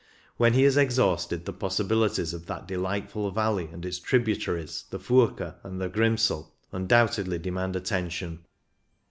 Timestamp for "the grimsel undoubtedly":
5.79-7.37